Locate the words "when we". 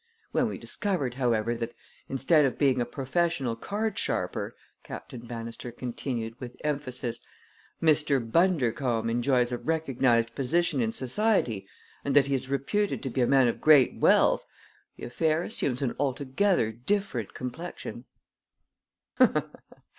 0.31-0.57